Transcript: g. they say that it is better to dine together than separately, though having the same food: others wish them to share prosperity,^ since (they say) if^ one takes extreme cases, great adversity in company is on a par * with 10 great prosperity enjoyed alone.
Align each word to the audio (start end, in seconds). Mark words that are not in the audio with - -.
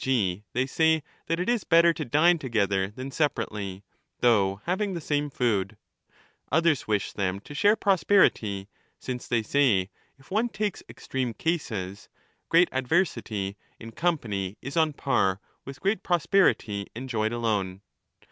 g. 0.03 0.43
they 0.53 0.65
say 0.65 1.03
that 1.27 1.39
it 1.39 1.47
is 1.47 1.63
better 1.63 1.93
to 1.93 2.03
dine 2.03 2.39
together 2.39 2.87
than 2.89 3.11
separately, 3.11 3.83
though 4.21 4.59
having 4.65 4.95
the 4.95 4.99
same 4.99 5.29
food: 5.29 5.77
others 6.51 6.87
wish 6.87 7.13
them 7.13 7.39
to 7.39 7.53
share 7.53 7.75
prosperity,^ 7.75 8.67
since 8.97 9.27
(they 9.27 9.43
say) 9.43 9.91
if^ 10.19 10.31
one 10.31 10.49
takes 10.49 10.81
extreme 10.89 11.35
cases, 11.35 12.09
great 12.49 12.67
adversity 12.71 13.55
in 13.79 13.91
company 13.91 14.57
is 14.59 14.75
on 14.75 14.89
a 14.89 14.93
par 14.93 15.39
* 15.51 15.65
with 15.65 15.75
10 15.75 15.81
great 15.83 16.01
prosperity 16.03 16.87
enjoyed 16.95 17.31
alone. 17.31 17.81